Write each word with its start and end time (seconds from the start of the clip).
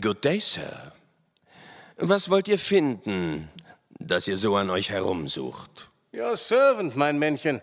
Good 0.00 0.24
day, 0.24 0.40
Sir. 0.40 0.92
Was 1.96 2.28
wollt 2.28 2.48
ihr 2.48 2.58
finden, 2.58 3.48
dass 3.98 4.28
ihr 4.28 4.36
so 4.36 4.56
an 4.56 4.70
euch 4.70 4.90
herumsucht? 4.90 5.90
Your 6.12 6.36
servant, 6.36 6.96
mein 6.96 7.18
Männchen. 7.18 7.62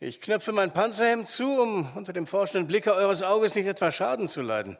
Ich 0.00 0.20
knöpfe 0.20 0.52
mein 0.52 0.72
Panzerhemd 0.72 1.28
zu, 1.28 1.60
um 1.60 1.96
unter 1.96 2.12
dem 2.12 2.26
forschenden 2.26 2.68
Blicke 2.68 2.94
eures 2.94 3.22
Auges 3.22 3.54
nicht 3.54 3.66
etwa 3.66 3.90
Schaden 3.90 4.28
zu 4.28 4.42
leiden. 4.42 4.78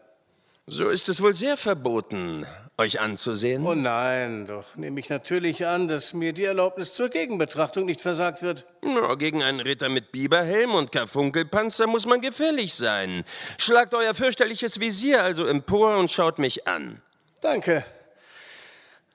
So 0.71 0.91
ist 0.91 1.09
es 1.09 1.23
wohl 1.23 1.33
sehr 1.33 1.57
verboten, 1.57 2.47
euch 2.77 3.01
anzusehen. 3.01 3.67
Oh 3.67 3.75
nein, 3.75 4.45
doch 4.45 4.77
nehme 4.77 5.01
ich 5.01 5.09
natürlich 5.09 5.67
an, 5.67 5.89
dass 5.89 6.13
mir 6.13 6.35
die 6.35 6.45
Erlaubnis 6.45 6.93
zur 6.93 7.09
Gegenbetrachtung 7.09 7.87
nicht 7.87 8.03
versagt 8.03 8.43
wird. 8.43 8.67
Na, 8.83 9.15
gegen 9.15 9.43
einen 9.43 9.61
Ritter 9.61 9.89
mit 9.89 10.13
Biberhelm 10.13 10.75
und 10.75 10.93
Karfunkelpanzer 10.93 11.87
muss 11.87 12.05
man 12.05 12.21
gefällig 12.21 12.75
sein. 12.75 13.25
Schlagt 13.57 13.95
euer 13.95 14.13
fürchterliches 14.13 14.79
Visier 14.79 15.23
also 15.23 15.47
empor 15.47 15.97
und 15.97 16.11
schaut 16.11 16.39
mich 16.39 16.69
an. 16.69 17.01
Danke. 17.41 17.83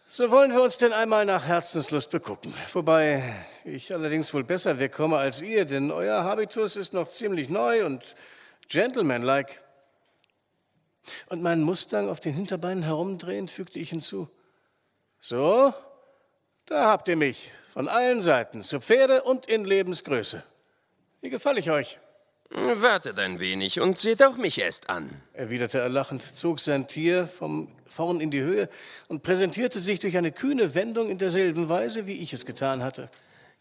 So 0.08 0.32
wollen 0.32 0.52
wir 0.54 0.64
uns 0.64 0.80
denn 0.80 0.92
einmal 0.92 1.26
nach 1.26 1.46
Herzenslust 1.46 2.10
begucken. 2.10 2.52
Wobei 2.74 3.22
ich 3.64 3.94
allerdings 3.94 4.34
wohl 4.34 4.44
besser 4.44 4.80
wegkomme 4.80 5.18
als 5.18 5.44
ihr, 5.44 5.66
denn 5.66 5.92
euer 5.92 6.24
Habitus 6.24 6.78
ist 6.78 6.94
noch 6.94 7.10
ziemlich 7.10 7.50
neu 7.50 7.86
und 7.86 8.04
gentlemanlike. 8.70 9.54
Und 11.30 11.42
meinen 11.42 11.62
Mustang 11.62 12.10
auf 12.10 12.20
den 12.20 12.34
Hinterbeinen 12.34 12.84
herumdrehend 12.84 13.52
fügte 13.52 13.80
ich 13.80 13.90
hinzu. 13.90 14.30
So, 15.20 15.74
da 16.66 16.88
habt 16.88 17.08
ihr 17.08 17.16
mich, 17.16 17.52
von 17.74 17.88
allen 17.88 18.22
Seiten, 18.22 18.62
zu 18.62 18.80
Pferde 18.80 19.24
und 19.24 19.48
in 19.48 19.66
Lebensgröße. 19.66 20.44
Wie 21.22 21.30
gefalle 21.30 21.60
ich 21.60 21.72
euch? 21.72 22.00
Wartet 22.50 23.20
ein 23.20 23.40
wenig 23.40 23.80
und 23.80 23.98
seht 23.98 24.24
auch 24.24 24.38
mich 24.38 24.60
erst 24.60 24.90
an, 24.90 25.22
erwiderte 25.34 25.80
er 25.80 25.90
lachend, 25.90 26.24
zog 26.24 26.60
sein 26.60 26.88
Tier 26.88 27.26
vom 27.26 27.70
vorn 27.94 28.20
in 28.20 28.32
die 28.32 28.42
Höhe 28.42 28.70
und 29.08 29.24
präsentierte 29.24 29.80
sich 29.80 30.00
durch 30.00 30.18
eine 30.18 30.32
kühne 30.32 30.76
Wendung 30.76 31.10
in 31.10 31.18
derselben 31.18 31.70
Weise, 31.70 32.08
wie 32.08 32.22
ich 32.22 32.34
es 32.34 32.46
getan 32.46 32.84
hatte. 32.84 33.10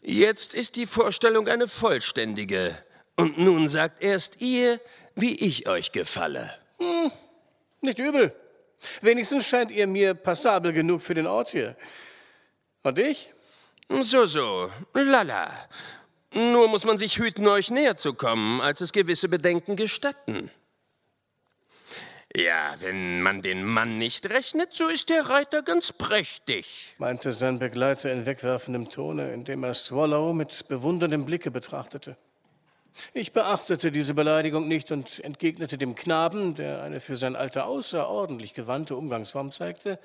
Jetzt 0.01 0.53
ist 0.53 0.75
die 0.75 0.85
Vorstellung 0.85 1.47
eine 1.47 1.67
vollständige. 1.67 2.75
Und 3.15 3.37
nun 3.37 3.67
sagt 3.67 4.01
erst 4.01 4.41
ihr, 4.41 4.79
wie 5.15 5.35
ich 5.35 5.67
euch 5.67 5.91
gefalle. 5.91 6.53
Hm, 6.79 7.11
nicht 7.83 7.99
übel. 7.99 8.35
Wenigstens 9.01 9.47
scheint 9.47 9.71
ihr 9.71 9.87
mir 9.87 10.13
passabel 10.13 10.73
genug 10.73 11.01
für 11.01 11.13
den 11.13 11.27
Ort 11.27 11.49
hier. 11.49 11.75
Und 12.83 12.99
ich? 12.99 13.31
So, 13.89 14.25
so. 14.25 14.71
Lala. 14.93 15.51
Nur 16.33 16.67
muss 16.67 16.85
man 16.85 16.97
sich 16.97 17.19
hüten, 17.19 17.47
euch 17.47 17.69
näher 17.69 17.95
zu 17.95 18.13
kommen, 18.13 18.59
als 18.59 18.81
es 18.81 18.91
gewisse 18.91 19.29
Bedenken 19.29 19.75
gestatten. 19.75 20.49
Ja, 22.35 22.73
wenn 22.79 23.21
man 23.21 23.43
den 23.43 23.63
Mann 23.63 23.99
nicht 23.99 24.27
rechnet, 24.31 24.73
so 24.73 24.87
ist 24.87 25.09
der 25.09 25.29
Reiter 25.29 25.61
ganz 25.61 25.93
prächtig, 25.93 26.95
meinte 26.97 27.31
sein 27.31 27.59
Begleiter 27.59 28.11
in 28.11 28.25
wegwerfendem 28.25 28.89
Tone, 28.89 29.31
indem 29.31 29.63
er 29.63 29.75
Swallow 29.75 30.33
mit 30.33 30.67
bewunderndem 30.67 31.25
Blicke 31.25 31.51
betrachtete. 31.51 32.17
Ich 33.13 33.31
beachtete 33.31 33.91
diese 33.91 34.13
Beleidigung 34.13 34.67
nicht 34.67 34.91
und 34.91 35.19
entgegnete 35.23 35.77
dem 35.77 35.95
Knaben, 35.95 36.55
der 36.55 36.83
eine 36.83 36.99
für 36.99 37.17
sein 37.17 37.35
Alter 37.35 37.65
außerordentlich 37.65 38.53
gewandte 38.53 38.95
Umgangsform 38.95 39.51
zeigte, 39.51 39.99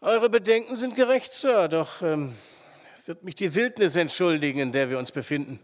Eure 0.00 0.28
Bedenken 0.28 0.76
sind 0.76 0.96
gerecht, 0.96 1.32
Sir, 1.32 1.68
doch 1.68 2.02
ähm, 2.02 2.34
wird 3.06 3.24
mich 3.24 3.36
die 3.36 3.54
Wildnis 3.54 3.96
entschuldigen, 3.96 4.58
in 4.60 4.70
der 4.70 4.90
wir 4.90 4.98
uns 4.98 5.12
befinden. 5.12 5.60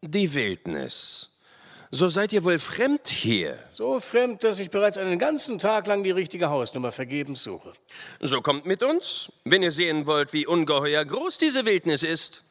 Die 0.00 0.32
Wildnis. 0.32 1.34
So 1.90 2.08
seid 2.08 2.32
ihr 2.32 2.42
wohl 2.44 2.58
fremd 2.58 3.08
hier. 3.08 3.62
So 3.68 4.00
fremd, 4.00 4.42
dass 4.42 4.58
ich 4.58 4.70
bereits 4.70 4.96
einen 4.96 5.18
ganzen 5.18 5.58
Tag 5.58 5.86
lang 5.86 6.02
die 6.02 6.10
richtige 6.10 6.48
Hausnummer 6.48 6.92
vergebens 6.92 7.42
suche. 7.42 7.72
So 8.20 8.40
kommt 8.40 8.64
mit 8.64 8.82
uns, 8.82 9.30
wenn 9.44 9.62
ihr 9.62 9.70
sehen 9.70 10.06
wollt, 10.06 10.32
wie 10.32 10.46
ungeheuer 10.46 11.04
groß 11.04 11.38
diese 11.38 11.66
Wildnis 11.66 12.02
ist. 12.02 12.42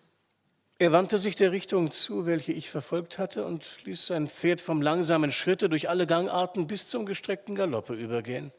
Er 0.80 0.92
wandte 0.92 1.18
sich 1.18 1.36
der 1.36 1.52
Richtung 1.52 1.92
zu, 1.92 2.26
welche 2.26 2.52
ich 2.52 2.70
verfolgt 2.70 3.18
hatte, 3.18 3.46
und 3.46 3.86
ließ 3.86 4.08
sein 4.08 4.28
Pferd 4.28 4.60
vom 4.60 4.82
langsamen 4.82 5.32
Schritte 5.32 5.70
durch 5.70 5.88
alle 5.90 6.08
Gangarten 6.08 6.68
bis 6.68 6.88
zum 6.88 7.06
gestreckten 7.06 7.56
Galoppe 7.56 7.94
übergehen. 7.94 8.52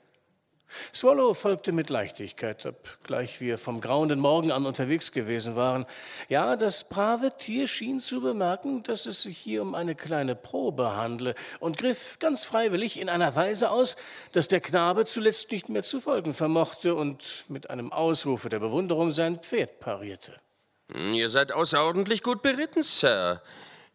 Swallow 0.92 1.34
folgte 1.34 1.72
mit 1.72 1.90
Leichtigkeit, 1.90 2.64
obgleich 2.66 3.40
wir 3.40 3.58
vom 3.58 3.80
grauenden 3.80 4.20
Morgen 4.20 4.50
an 4.50 4.66
unterwegs 4.66 5.12
gewesen 5.12 5.56
waren. 5.56 5.86
Ja, 6.28 6.56
das 6.56 6.88
brave 6.88 7.36
Tier 7.36 7.66
schien 7.66 8.00
zu 8.00 8.20
bemerken, 8.20 8.82
dass 8.82 9.06
es 9.06 9.22
sich 9.22 9.38
hier 9.38 9.62
um 9.62 9.74
eine 9.74 9.94
kleine 9.94 10.34
Probe 10.34 10.96
handle 10.96 11.34
und 11.60 11.78
griff 11.78 12.18
ganz 12.18 12.44
freiwillig 12.44 12.98
in 12.98 13.08
einer 13.08 13.34
Weise 13.36 13.70
aus, 13.70 13.96
dass 14.32 14.48
der 14.48 14.60
Knabe 14.60 15.04
zuletzt 15.04 15.50
nicht 15.52 15.68
mehr 15.68 15.82
zu 15.82 16.00
folgen 16.00 16.34
vermochte 16.34 16.94
und 16.94 17.44
mit 17.48 17.70
einem 17.70 17.92
Ausrufe 17.92 18.48
der 18.48 18.60
Bewunderung 18.60 19.10
sein 19.10 19.40
Pferd 19.40 19.80
parierte. 19.80 20.40
Ihr 20.92 21.30
seid 21.30 21.52
außerordentlich 21.52 22.22
gut 22.22 22.42
beritten, 22.42 22.82
Sir. 22.82 23.42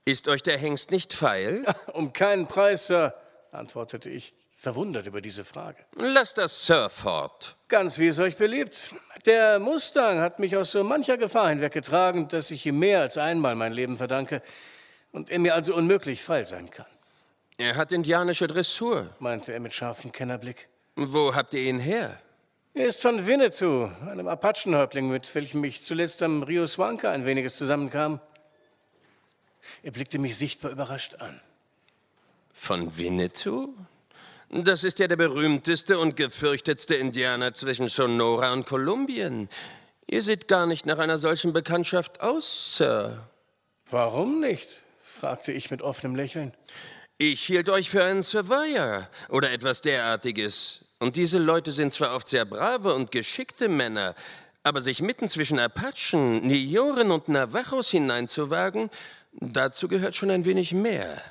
Ist 0.05 0.27
euch 0.27 0.41
der 0.41 0.57
Hengst 0.57 0.91
nicht 0.91 1.13
feil? 1.13 1.65
Um 1.93 2.13
keinen 2.13 2.47
Preis, 2.47 2.87
Sir, 2.87 3.13
antwortete 3.51 4.09
ich, 4.09 4.33
verwundert 4.55 5.05
über 5.07 5.21
diese 5.21 5.45
Frage. 5.45 5.85
Lasst 5.95 6.37
das 6.37 6.65
Sir 6.65 6.89
fort. 6.89 7.55
Ganz 7.67 7.99
wie 7.99 8.07
es 8.07 8.19
euch 8.19 8.35
beliebt. 8.37 8.93
Der 9.25 9.59
Mustang 9.59 10.19
hat 10.19 10.39
mich 10.39 10.57
aus 10.57 10.71
so 10.71 10.83
mancher 10.83 11.17
Gefahr 11.17 11.49
hinweggetragen, 11.49 12.27
dass 12.27 12.49
ich 12.51 12.65
ihm 12.65 12.79
mehr 12.79 13.01
als 13.01 13.17
einmal 13.17 13.55
mein 13.55 13.73
Leben 13.73 13.97
verdanke 13.97 14.41
und 15.11 15.29
er 15.29 15.39
mir 15.39 15.53
also 15.53 15.75
unmöglich 15.75 16.23
feil 16.23 16.45
sein 16.47 16.69
kann. 16.69 16.87
Er 17.57 17.75
hat 17.75 17.91
indianische 17.91 18.47
Dressur, 18.47 19.09
meinte 19.19 19.53
er 19.53 19.59
mit 19.59 19.73
scharfem 19.73 20.11
Kennerblick. 20.11 20.69
Wo 20.95 21.35
habt 21.35 21.53
ihr 21.53 21.61
ihn 21.61 21.79
her? 21.79 22.19
Er 22.75 22.85
ist 22.85 23.01
von 23.01 23.25
Winnetou, 23.25 23.89
einem 24.07 24.27
Apachenhäuptling, 24.27 25.09
mit 25.09 25.33
welchem 25.33 25.63
ich 25.63 25.81
zuletzt 25.81 26.21
am 26.21 26.43
Rio 26.43 26.67
Swanka 26.67 27.11
ein 27.11 27.25
weniges 27.25 27.55
zusammenkam. 27.55 28.21
Er 29.81 29.91
blickte 29.91 30.19
mich 30.19 30.37
sichtbar 30.37 30.71
überrascht 30.71 31.15
an. 31.15 31.41
Von 32.53 32.97
Winnetou? 32.97 33.73
Das 34.49 34.83
ist 34.83 34.99
ja 34.99 35.07
der 35.07 35.15
berühmteste 35.15 35.99
und 35.99 36.15
gefürchtetste 36.15 36.95
Indianer 36.95 37.53
zwischen 37.53 37.87
Sonora 37.87 38.53
und 38.53 38.65
Kolumbien. 38.65 39.49
Ihr 40.07 40.21
seht 40.21 40.47
gar 40.47 40.65
nicht 40.65 40.85
nach 40.85 40.99
einer 40.99 41.17
solchen 41.17 41.53
Bekanntschaft 41.53 42.21
aus, 42.21 42.77
Sir. 42.77 43.27
Warum 43.89 44.39
nicht? 44.39 44.69
fragte 45.01 45.51
ich 45.51 45.71
mit 45.71 45.81
offenem 45.81 46.15
Lächeln. 46.15 46.53
Ich 47.17 47.41
hielt 47.41 47.67
euch 47.69 47.89
für 47.89 48.03
einen 48.03 48.23
Surveyor 48.23 49.09
oder 49.27 49.51
etwas 49.51 49.81
derartiges. 49.81 50.85
Und 50.99 51.15
diese 51.15 51.37
Leute 51.37 51.71
sind 51.71 51.93
zwar 51.93 52.13
oft 52.15 52.27
sehr 52.27 52.45
brave 52.45 52.93
und 52.93 53.11
geschickte 53.11 53.69
Männer, 53.69 54.15
aber 54.63 54.81
sich 54.81 55.01
mitten 55.01 55.29
zwischen 55.29 55.57
Apachen, 55.57 56.45
Nioren 56.45 57.11
und 57.11 57.29
Navajos 57.29 57.89
hineinzuwagen, 57.89 58.89
dazu 59.31 59.87
gehört 59.87 60.15
schon 60.15 60.29
ein 60.29 60.43
wenig 60.43 60.73
mehr. 60.73 61.21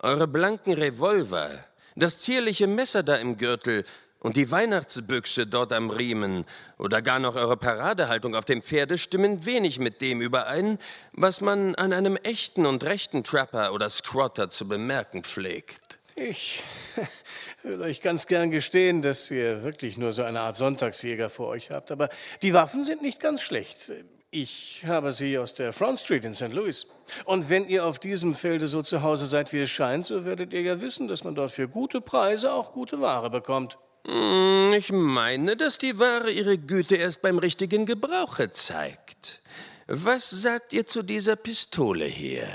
Eure 0.00 0.26
blanken 0.26 0.72
Revolver, 0.72 1.50
das 1.94 2.20
zierliche 2.20 2.66
Messer 2.66 3.04
da 3.04 3.14
im 3.14 3.36
Gürtel 3.36 3.84
und 4.20 4.36
die 4.36 4.50
Weihnachtsbüchse 4.50 5.46
dort 5.46 5.72
am 5.72 5.90
Riemen 5.90 6.44
oder 6.76 7.00
gar 7.00 7.20
noch 7.20 7.36
eure 7.36 7.56
Paradehaltung 7.56 8.34
auf 8.34 8.44
dem 8.44 8.62
Pferde 8.62 8.98
stimmen 8.98 9.46
wenig 9.46 9.78
mit 9.78 10.00
dem 10.00 10.20
überein, 10.20 10.78
was 11.12 11.40
man 11.40 11.76
an 11.76 11.92
einem 11.92 12.16
echten 12.16 12.66
und 12.66 12.82
rechten 12.82 13.22
Trapper 13.22 13.72
oder 13.72 13.88
Squatter 13.90 14.50
zu 14.50 14.66
bemerken 14.66 15.22
pflegt. 15.22 15.87
Ich 16.20 16.64
will 17.62 17.80
euch 17.80 18.00
ganz 18.00 18.26
gern 18.26 18.50
gestehen, 18.50 19.02
dass 19.02 19.30
ihr 19.30 19.62
wirklich 19.62 19.96
nur 19.96 20.12
so 20.12 20.24
eine 20.24 20.40
Art 20.40 20.56
Sonntagsjäger 20.56 21.30
vor 21.30 21.48
euch 21.48 21.70
habt, 21.70 21.92
aber 21.92 22.08
die 22.42 22.52
Waffen 22.54 22.82
sind 22.82 23.02
nicht 23.02 23.20
ganz 23.20 23.40
schlecht. 23.40 23.92
Ich 24.30 24.82
habe 24.86 25.12
sie 25.12 25.38
aus 25.38 25.54
der 25.54 25.72
Front 25.72 26.00
Street 26.00 26.24
in 26.24 26.34
St. 26.34 26.52
Louis. 26.52 26.86
Und 27.24 27.48
wenn 27.48 27.68
ihr 27.68 27.86
auf 27.86 27.98
diesem 27.98 28.34
Felde 28.34 28.66
so 28.66 28.82
zu 28.82 29.02
Hause 29.02 29.26
seid, 29.26 29.52
wie 29.52 29.60
es 29.60 29.70
scheint, 29.70 30.06
so 30.06 30.24
werdet 30.24 30.52
ihr 30.52 30.62
ja 30.62 30.80
wissen, 30.80 31.08
dass 31.08 31.24
man 31.24 31.34
dort 31.34 31.52
für 31.52 31.68
gute 31.68 32.00
Preise 32.00 32.52
auch 32.52 32.72
gute 32.72 33.00
Ware 33.00 33.30
bekommt. 33.30 33.78
Hm, 34.06 34.74
ich 34.76 34.90
meine, 34.92 35.56
dass 35.56 35.78
die 35.78 35.98
Ware 35.98 36.30
ihre 36.30 36.58
Güte 36.58 36.96
erst 36.96 37.22
beim 37.22 37.38
richtigen 37.38 37.86
Gebrauche 37.86 38.50
zeigt. 38.50 39.40
Was 39.86 40.28
sagt 40.28 40.72
ihr 40.72 40.84
zu 40.84 41.02
dieser 41.02 41.36
Pistole 41.36 42.04
hier? 42.04 42.48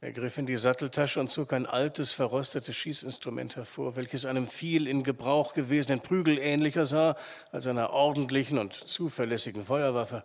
Er 0.00 0.12
griff 0.12 0.38
in 0.38 0.46
die 0.46 0.56
Satteltasche 0.56 1.18
und 1.18 1.28
zog 1.28 1.52
ein 1.52 1.66
altes, 1.66 2.12
verrostetes 2.12 2.76
Schießinstrument 2.76 3.56
hervor, 3.56 3.96
welches 3.96 4.26
einem 4.26 4.46
viel 4.46 4.86
in 4.86 5.02
Gebrauch 5.02 5.54
gewesenen 5.54 6.00
Prügel 6.00 6.38
ähnlicher 6.38 6.86
sah 6.86 7.16
als 7.50 7.66
einer 7.66 7.90
ordentlichen 7.90 8.58
und 8.58 8.74
zuverlässigen 8.74 9.64
Feuerwaffe. 9.64 10.24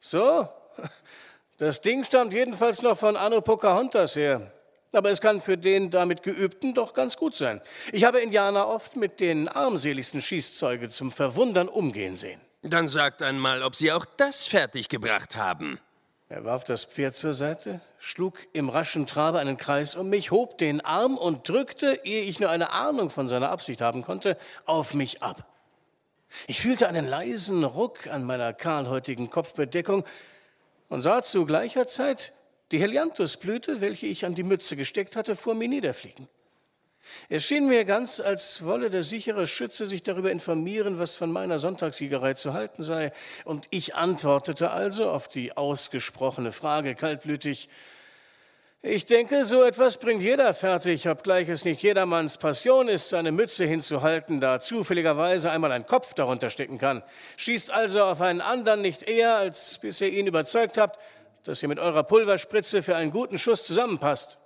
So, 0.00 0.48
das 1.56 1.80
Ding 1.80 2.04
stammt 2.04 2.34
jedenfalls 2.34 2.82
noch 2.82 2.98
von 2.98 3.16
Anno 3.16 3.40
Pocahontas 3.40 4.16
her. 4.16 4.52
Aber 4.92 5.10
es 5.10 5.22
kann 5.22 5.40
für 5.40 5.56
den 5.56 5.90
damit 5.90 6.22
Geübten 6.22 6.74
doch 6.74 6.92
ganz 6.92 7.16
gut 7.16 7.34
sein. 7.34 7.62
Ich 7.92 8.04
habe 8.04 8.20
Indianer 8.20 8.68
oft 8.68 8.96
mit 8.96 9.20
den 9.20 9.48
armseligsten 9.48 10.20
Schießzeuge 10.20 10.90
zum 10.90 11.10
Verwundern 11.10 11.68
umgehen 11.68 12.16
sehen. 12.16 12.40
Dann 12.62 12.88
sagt 12.88 13.22
einmal, 13.22 13.62
ob 13.62 13.74
Sie 13.74 13.92
auch 13.92 14.04
das 14.04 14.46
fertiggebracht 14.46 15.36
haben. 15.36 15.78
Er 16.30 16.44
warf 16.44 16.64
das 16.64 16.84
Pferd 16.84 17.14
zur 17.14 17.32
Seite, 17.32 17.80
schlug 17.98 18.38
im 18.52 18.68
raschen 18.68 19.06
Trabe 19.06 19.38
einen 19.38 19.56
Kreis 19.56 19.94
um 19.94 20.10
mich, 20.10 20.30
hob 20.30 20.58
den 20.58 20.82
Arm 20.82 21.16
und 21.16 21.48
drückte, 21.48 22.00
ehe 22.04 22.22
ich 22.22 22.38
nur 22.38 22.50
eine 22.50 22.70
Ahnung 22.70 23.08
von 23.08 23.28
seiner 23.28 23.48
Absicht 23.48 23.80
haben 23.80 24.02
konnte, 24.02 24.36
auf 24.66 24.92
mich 24.92 25.22
ab. 25.22 25.46
Ich 26.46 26.60
fühlte 26.60 26.86
einen 26.86 27.08
leisen 27.08 27.64
Ruck 27.64 28.08
an 28.08 28.24
meiner 28.24 28.52
kahlhäutigen 28.52 29.30
Kopfbedeckung 29.30 30.04
und 30.90 31.00
sah 31.00 31.22
zu 31.22 31.46
gleicher 31.46 31.86
Zeit 31.86 32.34
die 32.72 32.80
Helianthusblüte, 32.80 33.80
welche 33.80 34.06
ich 34.06 34.26
an 34.26 34.34
die 34.34 34.42
Mütze 34.42 34.76
gesteckt 34.76 35.16
hatte, 35.16 35.34
vor 35.34 35.54
mir 35.54 35.68
niederfliegen. 35.68 36.28
Es 37.28 37.44
schien 37.44 37.66
mir 37.66 37.84
ganz, 37.84 38.20
als 38.20 38.64
wolle 38.64 38.90
der 38.90 39.02
sichere 39.02 39.46
Schütze 39.46 39.86
sich 39.86 40.02
darüber 40.02 40.30
informieren, 40.30 40.98
was 40.98 41.14
von 41.14 41.30
meiner 41.30 41.58
Sonntagsjägerei 41.58 42.34
zu 42.34 42.52
halten 42.52 42.82
sei. 42.82 43.12
Und 43.44 43.66
ich 43.70 43.94
antwortete 43.94 44.70
also 44.70 45.10
auf 45.10 45.28
die 45.28 45.56
ausgesprochene 45.56 46.52
Frage 46.52 46.94
kaltblütig, 46.94 47.68
ich 48.80 49.06
denke, 49.06 49.44
so 49.44 49.64
etwas 49.64 49.98
bringt 49.98 50.22
jeder 50.22 50.54
fertig, 50.54 51.08
obgleich 51.08 51.48
es 51.48 51.64
nicht 51.64 51.82
jedermanns 51.82 52.38
Passion 52.38 52.86
ist, 52.86 53.08
seine 53.08 53.32
Mütze 53.32 53.64
hinzuhalten, 53.64 54.40
da 54.40 54.60
zufälligerweise 54.60 55.50
einmal 55.50 55.72
ein 55.72 55.84
Kopf 55.84 56.14
darunter 56.14 56.48
stecken 56.48 56.78
kann. 56.78 57.02
Schießt 57.38 57.72
also 57.72 58.04
auf 58.04 58.20
einen 58.20 58.40
anderen 58.40 58.80
nicht 58.80 59.02
eher, 59.02 59.34
als 59.34 59.78
bis 59.78 60.00
ihr 60.00 60.10
ihn 60.10 60.28
überzeugt 60.28 60.78
habt, 60.78 61.00
dass 61.42 61.60
ihr 61.60 61.68
mit 61.68 61.80
eurer 61.80 62.04
Pulverspritze 62.04 62.84
für 62.84 62.94
einen 62.94 63.10
guten 63.10 63.36
Schuss 63.36 63.64
zusammenpasst. 63.64 64.38